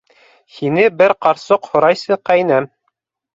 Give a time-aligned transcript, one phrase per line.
[0.53, 2.69] Һине бер ҡарсыҡ һорайсы, ҡәйнәм.